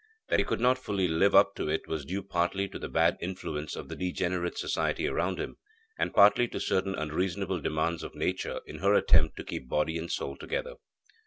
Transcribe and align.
That 0.29 0.39
he 0.39 0.45
could 0.45 0.59
not 0.59 0.79
fully 0.79 1.07
live 1.07 1.35
up 1.35 1.53
to 1.57 1.69
it 1.69 1.87
was 1.87 2.05
due 2.05 2.23
partly 2.23 2.67
to 2.69 2.79
the 2.79 2.89
bad 2.89 3.17
influence 3.21 3.75
of 3.75 3.87
the 3.87 3.95
degenerate 3.95 4.57
society 4.57 5.07
around 5.07 5.37
him, 5.39 5.57
and 5.99 6.11
partly 6.11 6.47
to 6.47 6.59
certain 6.59 6.95
unreasonable 6.95 7.61
demands 7.61 8.01
of 8.01 8.15
Nature 8.15 8.61
in 8.65 8.79
her 8.79 8.95
attempt 8.95 9.37
to 9.37 9.43
keep 9.43 9.69
body 9.69 9.99
and 9.99 10.11
soul 10.11 10.35
together. 10.35 10.73